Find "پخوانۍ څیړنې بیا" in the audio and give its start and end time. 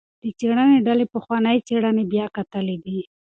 1.13-2.25